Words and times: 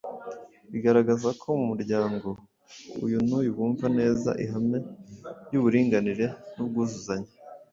bigaragaza 0.71 1.29
ko 1.41 1.47
mu 1.59 1.65
muryango 1.71 2.27
uyu 3.05 3.17
n’uyu 3.27 3.51
bumva 3.57 3.85
neza 3.99 4.29
ihame 4.43 4.77
ry’uburinganire 5.47 6.25
n’ubwuzuzanye. 6.55 7.29